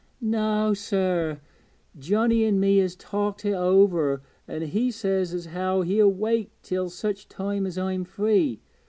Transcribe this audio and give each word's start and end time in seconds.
'Noä, 0.19 0.73
sir. 0.75 1.39
Johnnie 1.95 2.43
an' 2.47 2.59
me 2.59 2.77
has 2.77 2.95
talked 2.95 3.45
it 3.45 3.53
over, 3.53 4.23
an' 4.47 4.63
he 4.63 4.89
says 4.89 5.31
as 5.31 5.45
how 5.45 5.81
he'll 5.83 6.09
wait 6.11 6.49
till 6.63 6.89
such 6.89 7.29
time 7.29 7.67
as 7.67 7.77
I'm 7.77 8.03
free. 8.03 8.61